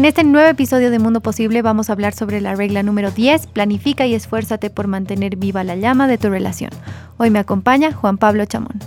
[0.00, 3.48] En este nuevo episodio de Mundo Posible vamos a hablar sobre la regla número 10,
[3.48, 6.70] planifica y esfuérzate por mantener viva la llama de tu relación.
[7.18, 8.78] Hoy me acompaña Juan Pablo Chamón.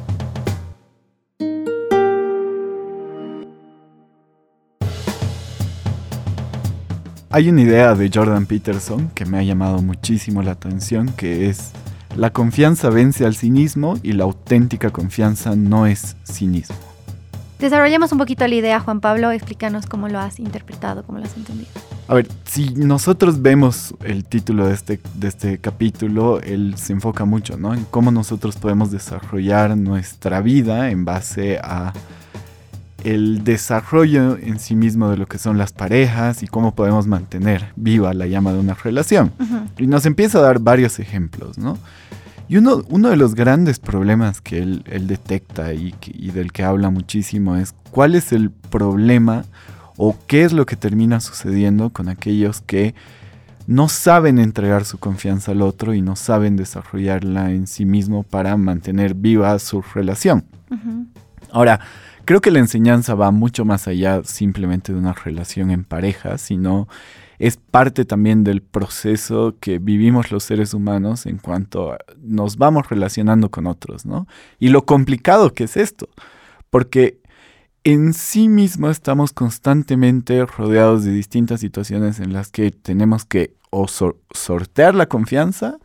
[7.30, 11.74] Hay una idea de Jordan Peterson que me ha llamado muchísimo la atención, que es
[12.18, 16.93] la confianza vence al cinismo y la auténtica confianza no es cinismo.
[17.64, 21.38] Desarrollemos un poquito la idea, Juan Pablo, explícanos cómo lo has interpretado, cómo lo has
[21.38, 21.70] entendido.
[22.10, 27.24] A ver, si nosotros vemos el título de este, de este capítulo, él se enfoca
[27.24, 27.74] mucho, ¿no?
[27.74, 31.94] En cómo nosotros podemos desarrollar nuestra vida en base a
[33.06, 37.72] el desarrollo en sí mismo de lo que son las parejas y cómo podemos mantener
[37.78, 39.32] viva la llama de una relación.
[39.78, 41.78] Y nos empieza a dar varios ejemplos, ¿no?
[42.48, 46.90] Y uno, uno de los grandes problemas que él, detecta y, y, del que habla
[46.90, 49.46] muchísimo es cuál es el problema
[49.98, 52.96] o qué es lo que termina sucediendo con aquellos que
[53.68, 58.58] no saben entregar su confianza al otro y no saben desarrollarla en sí mismo para
[58.58, 60.46] mantener viva su relación.
[61.52, 61.80] Ahora,
[62.26, 66.88] creo que la enseñanza va mucho más allá simplemente de una relación en pareja, sino
[67.40, 73.50] es parte también del proceso que vivimos los seres humanos en cuanto nos vamos relacionando
[73.50, 74.28] con otros, ¿no?
[74.60, 76.10] Y lo complicado que es esto,
[76.70, 77.20] porque
[77.84, 83.88] en sí mismo estamos constantemente rodeados de distintas situaciones en las que tenemos que o
[83.88, 85.80] sortear la confianza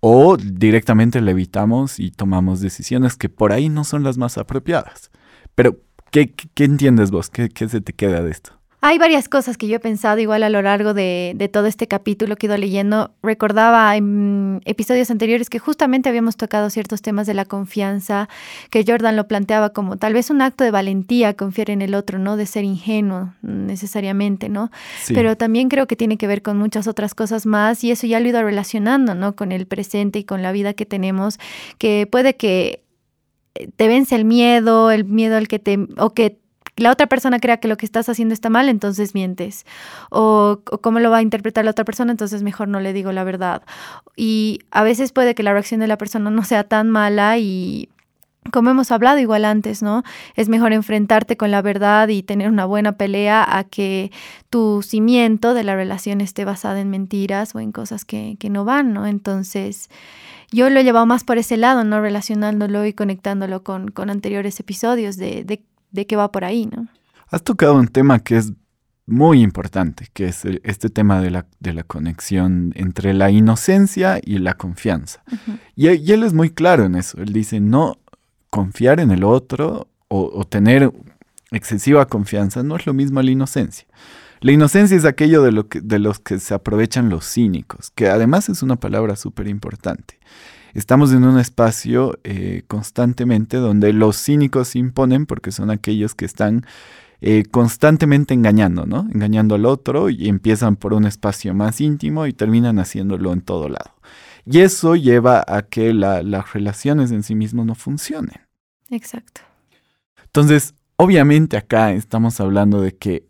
[0.00, 5.10] o directamente la evitamos y tomamos decisiones que por ahí no son las más apropiadas.
[5.54, 5.78] Pero,
[6.12, 7.28] ¿qué, entiendes vos?
[7.28, 8.55] ¿Qué, ¿Qué se te queda de esto?
[8.88, 12.36] Hay varias cosas que yo he pensado igual a lo largo de, todo este capítulo
[12.36, 13.10] que he ido leyendo.
[13.20, 18.28] Recordaba en episodios anteriores que justamente habíamos tocado ciertos temas de la confianza,
[18.70, 22.20] que Jordan lo planteaba como tal vez un acto de valentía confiar en el otro,
[22.20, 22.36] ¿no?
[22.36, 24.70] De ser ingenuo necesariamente, ¿no?
[25.08, 28.20] Pero también creo que tiene que ver con muchas otras cosas más y eso ya
[28.20, 29.34] lo he ido relacionando, ¿no?
[29.34, 31.40] Con el presente y con la vida que tenemos,
[31.78, 32.84] que puede que
[33.74, 36.38] te vence el miedo, el miedo al que te, o que
[36.76, 39.64] la otra persona crea que lo que estás haciendo está mal, entonces mientes.
[40.10, 43.24] O, cómo lo va a interpretar la otra persona, entonces mejor no le digo la
[43.24, 43.62] verdad.
[44.14, 47.88] Y a veces puede que la reacción de la persona no sea tan mala y
[48.52, 50.04] como hemos hablado igual antes, ¿no?
[50.36, 54.12] Es mejor enfrentarte con la verdad y tener una buena pelea a que
[54.50, 58.92] tu cimiento de la relación esté basada en mentiras o en cosas que, no van,
[58.92, 59.06] ¿no?
[59.06, 59.90] Entonces,
[60.52, 62.00] yo lo he llevado más por ese lado, ¿no?
[62.00, 65.44] Relacionándolo y conectándolo con, con anteriores episodios de
[65.96, 66.86] de qué va por ahí, ¿no?
[67.28, 68.52] Has tocado un tema que es
[69.06, 74.38] muy importante, que es este tema de la, de la conexión entre la inocencia y
[74.38, 75.22] la confianza.
[75.74, 77.20] y, él es muy claro en eso.
[77.20, 77.98] Él dice, no
[78.50, 80.92] confiar en el otro o, tener
[81.50, 83.86] excesiva confianza no es lo mismo a la inocencia.
[84.40, 88.08] La inocencia es aquello de, lo que, de los que se aprovechan los cínicos, que
[88.08, 90.18] además es una palabra súper importante.
[90.74, 96.24] Estamos en un espacio eh, constantemente donde los cínicos se imponen porque son aquellos que
[96.24, 96.66] están
[97.20, 99.08] eh, constantemente engañando, ¿no?
[99.12, 103.68] Engañando al otro y empiezan por un espacio más íntimo y terminan haciéndolo en todo
[103.68, 103.94] lado.
[104.44, 108.40] Y eso lleva a que las relaciones en sí mismas no funcionen.
[108.90, 109.40] Exacto.
[110.24, 113.26] Entonces, obviamente acá estamos hablando de que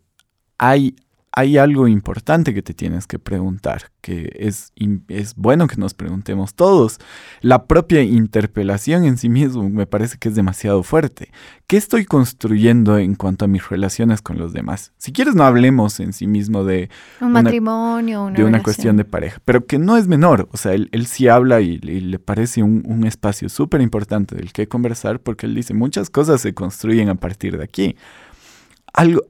[0.57, 0.95] hay
[1.37, 4.73] hay algo importante que te tienes que preguntar, que es,
[5.07, 6.97] es bueno que nos preguntemos todos.
[7.41, 11.29] La propia interpelación en sí mismo me parece que es demasiado fuerte.
[11.67, 14.93] ¿Qué estoy construyendo en cuanto a mis relaciones con los demás?
[14.97, 16.89] Si quieres no hablemos en sí mismo de
[17.21, 20.49] un matrimonio, una de una cuestión de pareja, pero que no es menor.
[20.53, 24.67] O sea, él, sí habla y, le parece un, un espacio súper importante del que
[24.67, 27.95] conversar porque él dice muchas cosas se construyen a partir de aquí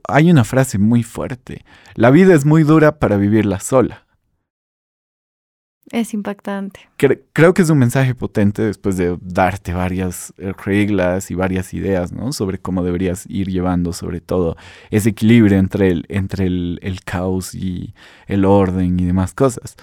[0.07, 1.65] hay una frase muy fuerte.
[1.95, 4.07] La vida es muy dura para vivirla sola.
[5.91, 6.81] Es impactante.
[7.31, 12.11] creo que es un mensaje potente después de darte varias eh, reglas y varias ideas,
[12.11, 12.33] ¿no?
[12.33, 14.57] Sobre cómo deberías ir llevando, sobre todo,
[14.91, 17.93] ese equilibrio entre el, entre el, caos y
[18.27, 19.77] el orden y demás cosas.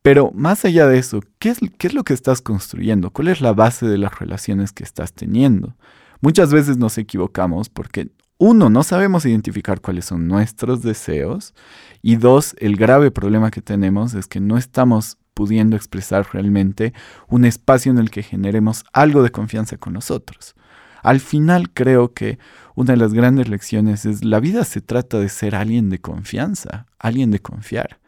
[0.00, 3.10] Pero más allá de eso, ¿qué es, ¿qué es lo que estás construyendo?
[3.10, 5.76] ¿Cuál es la base de las relaciones que estás teniendo?
[6.20, 11.54] Muchas veces nos equivocamos porque uno, no sabemos identificar cuáles son nuestros deseos.
[12.02, 16.94] Y dos, el grave problema que tenemos es que no estamos pudiendo expresar realmente
[17.28, 20.54] un espacio en el que generemos algo de confianza con nosotros.
[21.02, 22.38] Al final creo que
[22.74, 26.86] una de las grandes lecciones es la vida se trata de ser alguien de confianza,
[26.98, 27.98] alguien de confiar.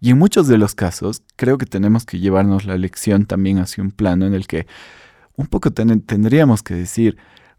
[0.00, 3.82] Y en muchos de los casos creo que tenemos que llevarnos la lección también hacia
[3.82, 4.66] un plano en el que
[5.34, 7.16] un poco tendríamos que decir,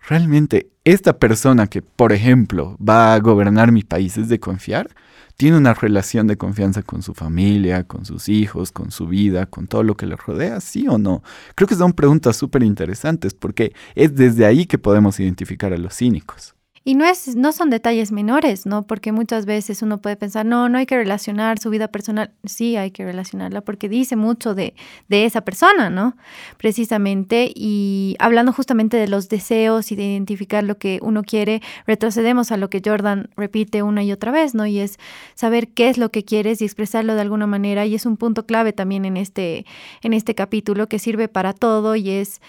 [0.10, 4.90] ¿realmente esta persona que, por ejemplo, va a gobernar mi país es de confiar?
[5.38, 9.68] ¿Tiene una relación de confianza con su familia, con sus hijos, con su vida, con
[9.68, 10.60] todo lo que le rodea?
[10.62, 11.24] ¿Sí o no?
[11.56, 15.96] Creo que son preguntas súper interesantes porque es desde ahí que podemos identificar a los
[15.96, 16.56] cínicos.
[16.90, 18.82] Y no, es, no son detalles menores, ¿no?
[18.82, 22.32] Porque muchas veces uno puede pensar, no, no hay que relacionar su vida personal.
[22.46, 24.74] Sí, hay que relacionarla porque dice mucho de,
[25.08, 26.18] de esa persona, ¿no?
[26.58, 27.52] Precisamente.
[27.54, 32.58] Y hablando justamente de los deseos y de identificar lo que uno quiere, retrocedemos a
[32.58, 34.66] lo que Jordan repite una y otra vez, ¿no?
[34.66, 34.98] Y es
[35.36, 37.86] saber qué es lo que quieres y expresarlo de alguna manera.
[37.86, 39.68] Y es un punto clave también en este,
[40.02, 42.42] en este capítulo que sirve para todo y es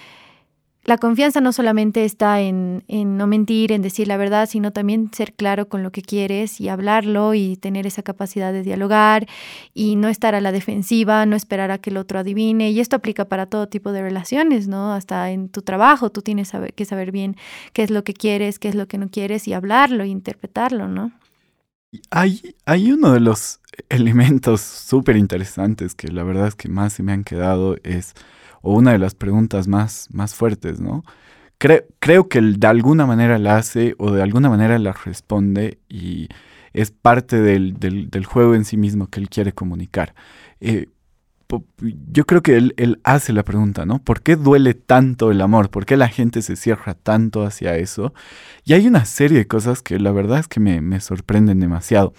[0.90, 5.34] la confianza no solamente está en, no mentir, en decir la verdad, sino también ser
[5.34, 9.28] claro con lo que quieres y hablarlo y tener esa capacidad de dialogar
[9.72, 12.72] y no estar a la defensiva, no esperar a que el otro adivine.
[12.72, 14.92] Y esto aplica para todo tipo de relaciones, ¿no?
[14.92, 17.36] Hasta en tu trabajo tú tienes que saber bien
[17.72, 20.88] qué es lo que quieres, qué es lo que no quieres y hablarlo e interpretarlo,
[20.88, 21.12] ¿no?
[22.10, 23.60] Hay, hay uno de los
[23.90, 28.14] elementos súper interesantes que la verdad es que más se me han quedado es
[28.62, 31.02] o una de las preguntas más, más fuertes, ¿no?
[31.98, 36.28] creo que de alguna manera la hace o de alguna manera la responde y
[36.72, 40.14] es parte del, juego en sí mismo que él quiere comunicar.
[40.60, 40.86] Eh,
[42.12, 43.98] yo creo que él, hace la pregunta, ¿no?
[43.98, 45.68] ¿Por qué duele tanto el amor?
[45.70, 48.14] ¿Por qué la gente se cierra tanto hacia eso?
[48.64, 52.14] Y hay una serie de cosas que la verdad es que me, me sorprenden demasiado.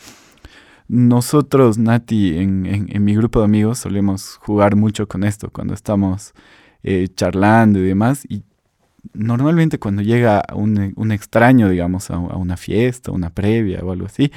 [0.93, 6.33] Nosotros, Nati, en, mi grupo de amigos solemos jugar mucho con esto cuando estamos
[6.83, 8.25] eh, charlando y demás.
[8.27, 8.43] Y
[9.13, 14.33] normalmente cuando llega un, extraño, digamos, a, una fiesta, una previa o algo así,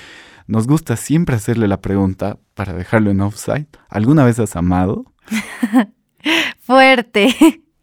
[0.46, 3.66] nos gusta siempre hacerle la pregunta para dejarlo en offside.
[3.88, 5.12] ¿Alguna vez has amado?
[6.60, 7.34] Fuerte.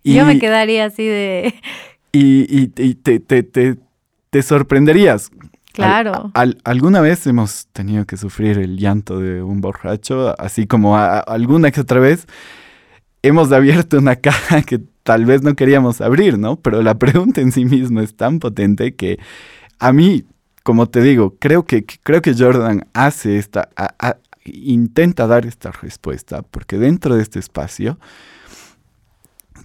[0.05, 1.55] Yo me quedaría así de...
[2.13, 5.29] Y, te, te sorprenderías.
[5.73, 6.31] Claro.
[6.63, 10.35] ¿Alguna vez hemos tenido que sufrir el llanto de un borracho?
[10.39, 12.27] Así como alguna que otra vez
[13.21, 16.57] hemos abierto una caja que tal vez no queríamos abrir, ¿no?
[16.57, 19.19] Pero la pregunta en sí misma es tan potente que
[19.79, 20.25] a mí,
[20.63, 23.69] como te digo, creo que, creo que Jordan hace esta,
[24.45, 27.99] intenta dar esta respuesta, porque dentro de este espacio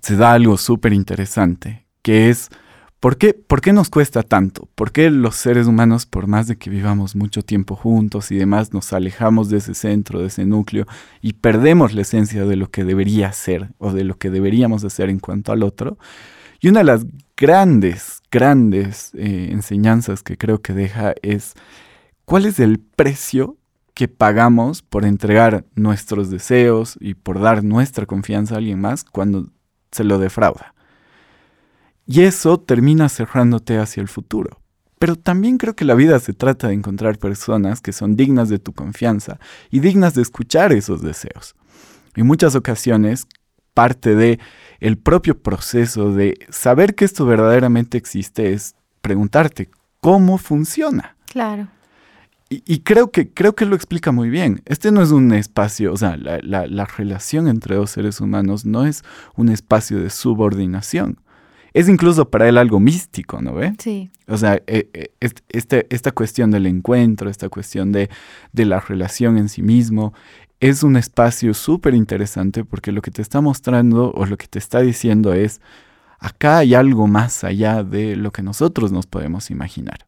[0.01, 2.51] se da algo súper interesante, que es
[3.07, 4.69] ¿Por qué, ¿Por qué nos cuesta tanto?
[4.75, 8.73] ¿Por qué los seres humanos, por más de que vivamos mucho tiempo juntos y demás,
[8.73, 10.87] nos alejamos de ese centro, de ese núcleo
[11.23, 15.09] y perdemos la esencia de lo que debería ser o de lo que deberíamos hacer
[15.09, 15.99] en cuanto al otro?
[16.59, 17.07] Y una de las
[17.37, 21.55] grandes, grandes eh, enseñanzas que creo que deja es
[22.25, 23.57] cuál es el precio
[23.95, 29.47] que pagamos por entregar nuestros deseos y por dar nuestra confianza a alguien más cuando
[29.93, 30.75] se lo defrauda.
[32.07, 34.61] Y eso termina cerrándote hacia el futuro.
[34.99, 38.59] Pero también creo que la vida se trata de encontrar personas que son dignas de
[38.59, 39.39] tu confianza
[39.71, 41.55] y dignas de escuchar esos deseos.
[42.15, 43.27] En muchas ocasiones,
[43.75, 44.39] parte de
[44.81, 49.69] el propio proceso de saber que esto verdaderamente existe es preguntarte
[50.01, 51.17] cómo funciona.
[51.27, 51.69] Claro.
[52.49, 54.63] Y, creo, que, creo que lo explica muy bien.
[54.67, 58.87] Este no es un espacio, o sea, la, la relación entre dos seres humanos no
[58.87, 59.03] es
[59.35, 61.19] un espacio de subordinación
[61.77, 63.75] es incluso para él algo místico, ¿no ve?
[63.79, 64.11] Sí.
[64.29, 65.11] O sea, eh, eh,
[65.51, 68.09] este, esta cuestión del encuentro, esta cuestión de,
[68.55, 70.15] de la relación en sí mismo,
[70.59, 74.59] es un espacio súper interesante porque lo que te está mostrando o lo que te
[74.59, 75.61] está diciendo es,
[76.19, 80.07] acá hay algo más allá de lo que nosotros nos podemos imaginar.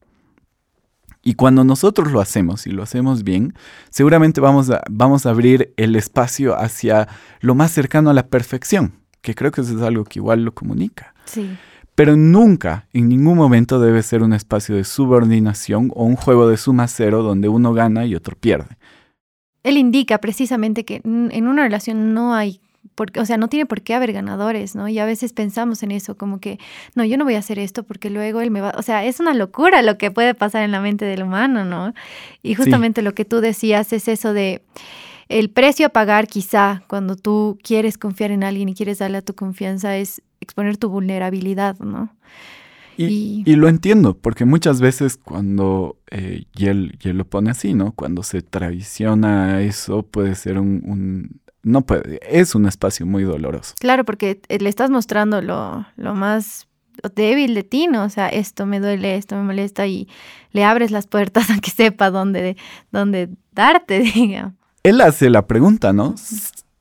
[1.21, 3.53] Y cuando nosotros lo hacemos y lo hacemos bien,
[3.91, 7.09] seguramente vamos a, vamos a abrir el espacio hacia
[7.41, 10.53] lo más cercano a la perfección, que creo que eso es algo que igual lo
[10.53, 11.13] comunica.
[11.95, 16.57] Pero nunca, en ningún momento debe ser un espacio de subordinación o un juego de
[16.57, 18.77] suma cero donde uno gana y otro pierde.
[19.63, 22.61] Él indica precisamente que en una relación no hay
[22.95, 24.89] porque, o sea, no tiene por qué haber ganadores, ¿no?
[24.89, 26.59] Y a veces pensamos en eso, como que,
[26.95, 29.21] no, yo no voy a hacer esto porque luego él me va, o sea, es
[29.21, 31.93] una locura lo que puede pasar en la mente del humano, ¿no?
[32.43, 34.61] Y justamente lo que tú decías es eso de
[35.29, 39.21] el precio a pagar quizá cuando tú quieres confiar en alguien y quieres darle a
[39.21, 42.15] tu confianza es exponer tu vulnerabilidad, ¿no?
[42.97, 47.93] Y, lo entiendo, porque muchas veces cuando, eh, y, él, lo pone así, ¿no?
[47.93, 53.75] Cuando se traiciona eso puede ser un, no puede, es un espacio muy doloroso.
[53.79, 56.67] Claro, porque le estás mostrando lo, lo más
[57.15, 58.03] débil de ti, ¿no?
[58.03, 60.09] O sea, esto me duele, esto me molesta y
[60.51, 62.57] le abres las puertas a que sepa dónde,
[62.91, 64.55] dónde darte, diga.
[64.89, 66.15] Él hace la pregunta, ¿no?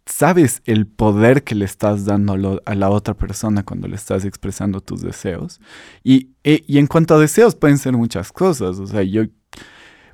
[0.09, 4.81] sabes el poder que le estás dando a, la otra persona cuando le estás expresando
[4.81, 5.61] tus deseos.
[6.03, 8.79] Y, e, y, en cuanto a deseos, pueden ser muchas cosas.
[8.79, 9.25] O sea, yo,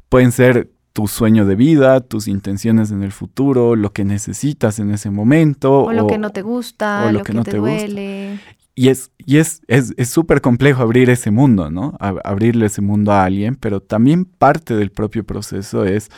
[0.08, 4.90] pueden ser tu sueño de vida, tus intenciones en el futuro, lo que necesitas en
[4.90, 5.84] ese momento.
[5.84, 8.40] O, lo que no te gusta, o lo, que, no te, duele.
[8.74, 9.62] Y es y es
[10.04, 11.96] súper complejo abrir ese mundo, ¿no?
[12.00, 16.10] abrirle ese mundo a alguien, pero también parte del propio proceso es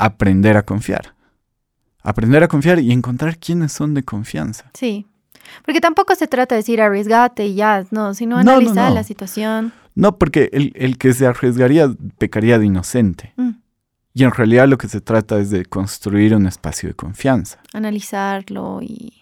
[0.00, 1.14] aprender a confiar.
[2.02, 4.70] Aprender a confiar y encontrar quiénes son de confianza.
[4.72, 5.06] Sí.
[5.64, 9.72] Porque tampoco se trata de decir arriesgate y ya, no, sino analizar la situación.
[9.94, 13.34] No, porque el, que se arriesgaría pecaría de inocente.
[13.36, 13.50] Mm.
[14.14, 17.60] Y en realidad lo que se trata es de construir un espacio de confianza.
[17.74, 19.14] Analizarlo y...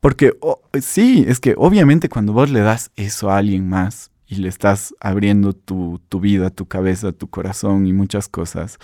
[0.00, 0.36] Porque
[0.80, 4.94] sí, es que obviamente cuando vos le das eso a alguien más y le estás
[5.00, 8.78] abriendo tu, tu vida, tu cabeza, tu corazón y muchas cosas,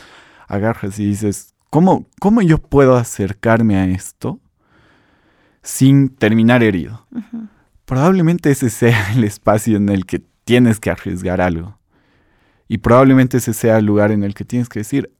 [0.52, 4.40] agarras y dices, ¿cómo, ¿cómo yo puedo acercarme a esto
[5.62, 7.06] sin terminar herido?
[7.84, 11.78] Probablemente ese sea el espacio en el que tienes que arriesgar algo.
[12.68, 15.12] Y probablemente ese sea el lugar en el que tienes que decir,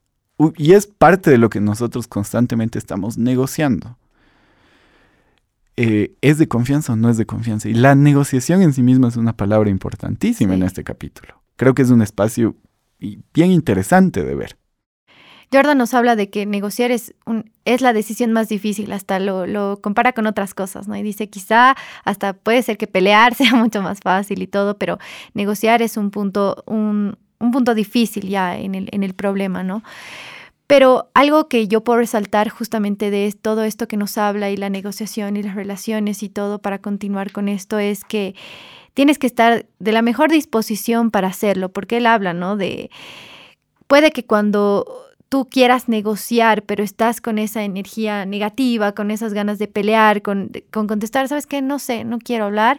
[0.57, 3.99] y es parte de lo que nosotros constantemente estamos negociando.
[5.77, 7.69] Eh, ¿Es de confianza o no es de confianza?
[7.69, 11.43] Y la negociación en sí misma es una palabra importantísima en este capítulo.
[11.57, 12.57] Creo que es un espacio
[12.99, 14.57] bien interesante de ver.
[15.53, 17.15] Jordan nos habla de que negociar es,
[17.65, 20.97] es la decisión más difícil, hasta lo, lo, compara con otras cosas, ¿no?
[20.97, 24.99] Y dice, quizá hasta puede ser que pelear sea mucho más fácil y todo, pero
[25.35, 29.83] negociar es un punto, un, un punto difícil ya en el, en el problema, ¿no?
[30.67, 34.71] Pero algo que yo puedo resaltar justamente de todo esto que nos habla y la
[34.71, 38.35] negociación y las relaciones y todo para continuar con esto es que
[38.95, 42.57] tienes que estar de la mejor disposición para hacerlo, porque él habla, ¿no?
[42.57, 42.91] De,
[43.87, 44.87] puede que cuando
[45.33, 50.51] tú quieras negociar, pero estás con esa energía negativa, con esas ganas de pelear, con,
[50.71, 51.63] con contestar, ¿sabes qué?
[51.63, 52.79] No sé, no quiero hablar,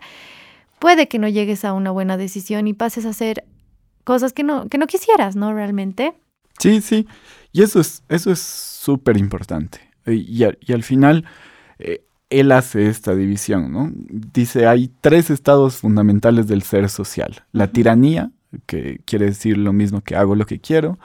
[0.78, 3.44] puede que no llegues a una buena decisión y pases a hacer
[4.04, 5.52] cosas que no, que no quisieras, ¿no?
[5.52, 6.14] Realmente.
[6.60, 7.08] Sí, sí.
[7.54, 9.80] Y eso es eso es súper importante.
[10.06, 11.26] Y, al final,
[11.80, 13.92] eh, él hace esta división, ¿no?
[13.96, 17.46] Dice, hay tres estados fundamentales del ser social.
[17.52, 18.30] La tiranía,
[18.68, 21.00] que quiere decir lo mismo que hago lo que quiero.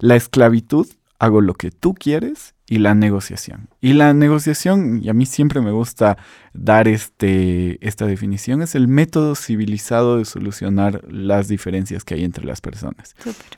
[0.00, 0.86] La esclavitud,
[1.20, 3.68] hago lo que tú quieres y la negociación.
[3.80, 6.16] Y la negociación, y a mí siempre me gusta
[6.54, 12.46] dar este, esta definición, es el método civilizado de solucionar las diferencias que hay entre
[12.46, 13.14] las personas.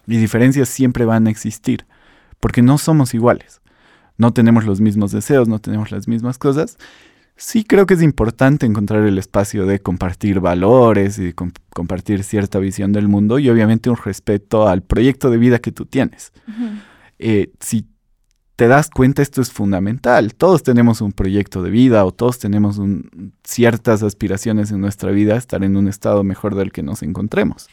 [0.07, 1.87] Y diferencias siempre van a existir,
[2.41, 3.61] porque no somos iguales.
[4.19, 6.77] No tenemos los mismos deseos, no tenemos las mismas cosas.
[7.37, 12.93] Sí creo que es importante encontrar el espacio de compartir valores y compartir cierta visión
[12.93, 16.33] del mundo y obviamente un respeto al proyecto de vida que tú tienes.
[17.19, 17.87] Eh, si
[18.57, 20.35] te das cuenta, esto es fundamental.
[20.35, 22.81] Todos tenemos un proyecto de vida o todos tenemos
[23.45, 27.69] ciertas aspiraciones en nuestra vida, estar en un estado mejor del que nos encontremos.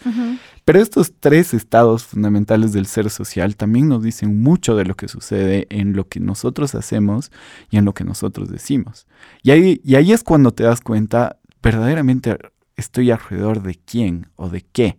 [0.63, 5.09] Pero estos tres estados fundamentales del ser social también nos dicen mucho de lo que
[5.09, 7.31] sucede en lo que nosotros hacemos
[7.69, 9.05] y en lo que nosotros decimos.
[9.43, 12.37] Y ahí, y ahí es cuando te das cuenta, verdaderamente
[12.77, 14.97] estoy alrededor de quién o de qué.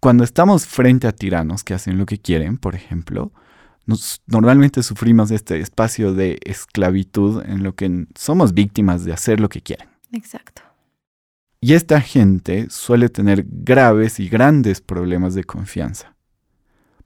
[0.00, 3.32] Cuando estamos frente a tiranos que hacen lo que quieren, por ejemplo,
[4.26, 9.62] normalmente sufrimos este espacio de esclavitud en lo que somos víctimas de hacer lo que
[9.62, 9.88] quieren.
[10.12, 10.62] Exacto.
[11.60, 16.13] Y esta gente suele tener graves y grandes problemas de confianza.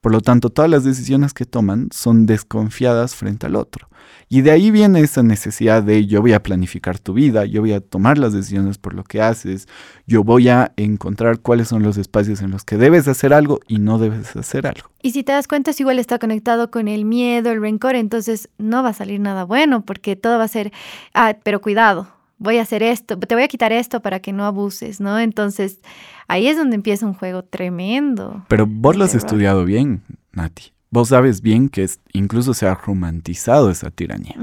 [0.00, 3.88] Por lo tanto, todas las decisiones que toman son desconfiadas frente al otro.
[4.28, 7.72] Y de ahí viene esa necesidad de yo voy a planificar tu vida, yo voy
[7.72, 9.66] a tomar las decisiones por lo que haces,
[10.06, 13.78] yo voy a encontrar cuáles son los espacios en los que debes hacer algo y
[13.78, 14.90] no debes hacer algo.
[15.02, 18.50] Y si te das cuenta, es igual está conectado con el miedo, el rencor, entonces
[18.58, 20.72] no va a salir nada bueno porque todo va a ser,
[21.14, 24.44] ah, pero cuidado, voy a hacer esto, te voy a quitar esto para que no
[24.44, 25.18] abuses, ¿no?
[25.18, 25.80] Entonces
[26.28, 28.44] ahí es donde empieza un juego tremendo.
[28.48, 30.02] Pero vos lo has estudiado bien,
[30.32, 30.72] Nati.
[30.90, 34.36] Vos sabes bien que incluso se ha romantizado esa tiranía.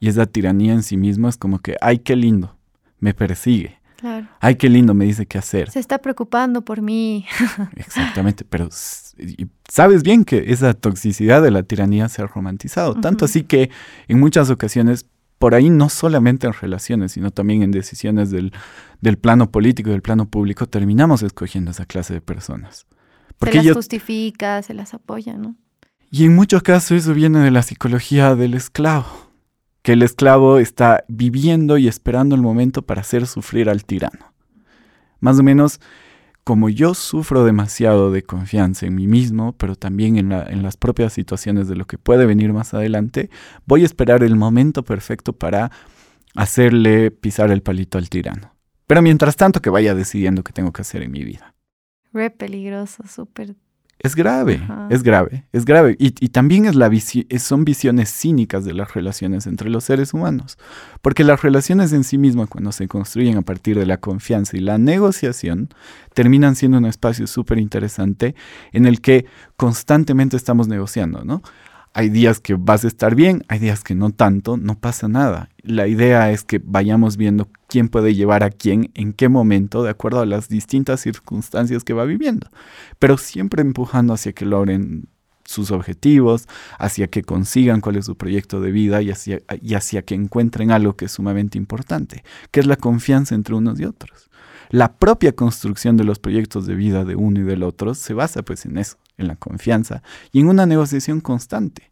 [0.00, 2.56] Y esa tiranía en sí misma es como que, ay, qué lindo,
[3.00, 3.78] me persigue.
[3.96, 4.28] Claro.
[4.38, 5.70] Ay, qué lindo, me dice qué hacer.
[5.70, 7.26] Se está preocupando por mí.
[7.76, 12.94] Exactamente, pero sabes bien que esa toxicidad de la tiranía se ha romantizado.
[12.94, 13.70] Tanto así que
[14.06, 15.06] en muchas ocasiones,
[15.38, 18.52] por ahí no solamente en relaciones, sino también en decisiones del,
[19.00, 22.86] del plano político, del plano público, terminamos escogiendo esa clase de personas.
[23.38, 25.54] Porque se las justifica, se las apoya, ¿no?
[26.10, 29.06] Y en muchos casos eso viene de la psicología del esclavo,
[29.82, 34.32] que el esclavo está viviendo y esperando el momento para hacer sufrir al tirano.
[35.20, 35.80] Más o menos
[36.48, 41.68] como yo sufro demasiado de confianza en mí mismo, pero también en, las propias situaciones
[41.68, 43.28] de lo que puede venir más adelante,
[43.66, 45.70] voy a esperar el momento perfecto para
[46.34, 48.54] hacerle pisar el palito al tirano.
[48.86, 51.54] Pero mientras tanto que vaya decidiendo qué tengo que hacer en mi vida.
[52.14, 53.54] Re peligroso, súper
[54.00, 55.96] es grave, es grave, es grave.
[55.98, 56.88] Y, también es la
[57.38, 60.56] son visiones cínicas de las relaciones entre los seres humanos.
[61.02, 64.60] Porque las relaciones en sí mismas, cuando se construyen a partir de la confianza y
[64.60, 65.70] la negociación,
[66.14, 68.36] terminan siendo un espacio súper interesante
[68.72, 69.26] en el que
[69.56, 71.42] constantemente estamos negociando, ¿no?
[71.94, 75.48] Hay días que vas a estar bien, hay días que no tanto, no pasa nada.
[75.62, 79.90] La idea es que vayamos viendo quién puede llevar a quién, en qué momento, de
[79.90, 82.48] acuerdo a las distintas circunstancias que va viviendo.
[82.98, 85.08] Pero siempre empujando hacia que logren
[85.44, 86.46] sus objetivos,
[86.78, 91.06] hacia que consigan cuál es su proyecto de vida y hacia, que encuentren algo que
[91.06, 94.30] es sumamente importante, que es la confianza entre unos y otros.
[94.68, 98.42] La propia construcción de los proyectos de vida de uno y del otro se basa
[98.42, 101.90] pues en eso en la confianza y en una negociación constante.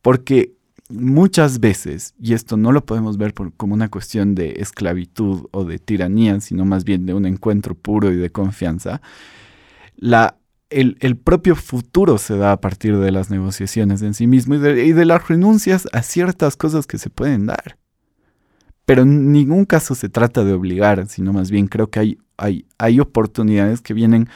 [0.00, 0.54] Porque
[0.88, 5.78] muchas veces, y esto no lo podemos ver como una cuestión de esclavitud o de
[5.78, 9.00] tiranía, sino más bien de un encuentro puro y de confianza,
[9.96, 10.36] la,
[10.70, 15.04] el, propio futuro se da a partir de las negociaciones en sí mismo y de,
[15.04, 17.78] las renuncias a ciertas cosas que se pueden dar.
[18.84, 22.66] Pero en ningún caso se trata de obligar, sino más bien creo que hay, hay,
[22.78, 24.28] hay oportunidades que vienen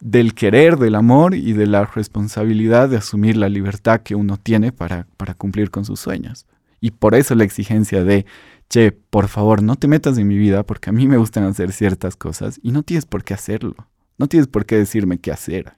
[0.00, 4.72] del querer, del amor y de la responsabilidad de asumir la libertad que uno tiene
[4.72, 6.46] para, para cumplir con sus sueños.
[6.80, 8.26] Y por eso la exigencia de,
[8.68, 11.72] che, por favor, no te metas en mi vida porque a mí me gustan hacer
[11.72, 13.74] ciertas cosas y no tienes por qué hacerlo.
[14.18, 15.74] No tienes por qué decirme qué hacer.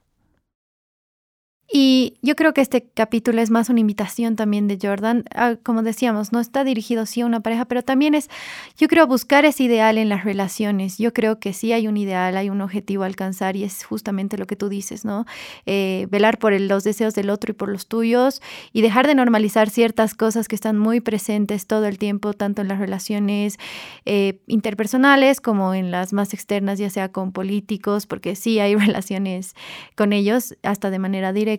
[1.73, 5.25] Y yo creo que este capítulo es más una invitación también de Jordan.
[5.35, 8.31] Ah, como decíamos, no está dirigido sí a una pareja, pero también es,
[8.79, 10.97] yo creo, buscar ese ideal en las relaciones.
[10.97, 14.39] Yo creo que sí hay un ideal, hay un objetivo a alcanzar y es justamente
[14.39, 15.27] lo que tú dices, ¿no?
[15.67, 18.43] Eh, velar por los deseos del otro y por los tuyos
[18.73, 22.69] y dejar de normalizar ciertas cosas que están muy presentes todo el tiempo, tanto en
[22.69, 23.59] las relaciones
[24.05, 29.57] eh, interpersonales como en las más externas, ya sea con políticos, porque sí hay relaciones
[29.97, 31.56] con ellos hasta de manera directa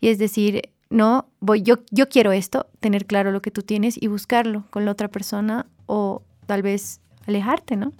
[0.00, 4.00] y es decir, no, voy, yo, yo quiero esto, tener claro lo que tú tienes
[4.00, 7.92] y buscarlo con la otra persona o tal vez alejarte, ¿no?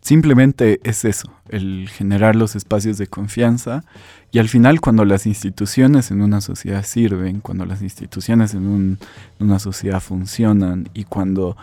[0.00, 3.84] Simplemente es eso, el generar los espacios de confianza
[4.32, 8.98] y al final cuando las instituciones en una sociedad sirven, cuando las instituciones en, en
[9.46, 11.56] una sociedad funcionan y cuando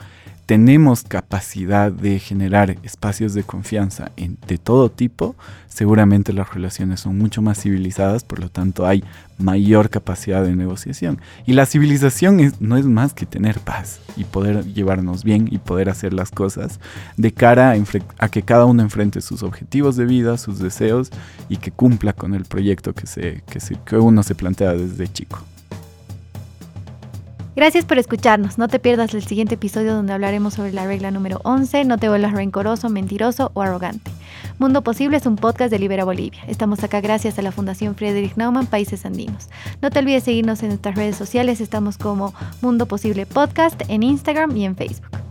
[0.51, 5.33] tenemos capacidad de generar espacios de confianza de todo tipo,
[5.69, 9.01] seguramente las relaciones son mucho más civilizadas, por lo tanto hay
[9.37, 11.21] mayor capacidad de negociación.
[11.45, 15.89] Y la civilización no es más que tener paz y poder llevarnos bien y poder
[15.89, 16.81] hacer las cosas
[17.15, 17.73] de cara
[18.17, 21.11] a, que cada uno enfrente sus objetivos de vida, sus deseos
[21.47, 25.39] y que cumpla con el proyecto que, se, que, que uno se plantea desde chico.
[27.53, 28.57] Gracias por escucharnos.
[28.57, 32.07] No te pierdas el siguiente episodio donde hablaremos sobre la regla número 11, no te
[32.07, 34.09] vuelvas rencoroso, mentiroso o arrogante.
[34.57, 36.43] Mundo Posible es un podcast de Libera Bolivia.
[36.47, 39.49] Estamos acá gracias a la Fundación Friedrich Naumann Países Andinos.
[39.81, 41.59] No te olvides seguirnos en nuestras redes sociales.
[41.59, 45.30] Estamos como Mundo Posible Podcast en Instagram y en Facebook.